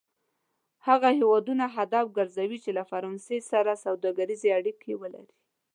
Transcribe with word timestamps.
هغه 0.87 1.07
هېوادونه 1.19 1.65
هدف 1.75 2.05
کرځوي 2.15 2.57
چې 2.63 2.71
له 2.77 2.83
فرانسې 2.91 3.37
سره 3.51 3.81
سوداګریزې 3.85 4.49
اړیکې 4.59 4.91
ولري. 5.01 5.35